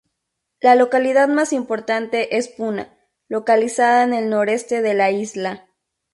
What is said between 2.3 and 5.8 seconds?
es Puná, localizada en el noreste de la isla.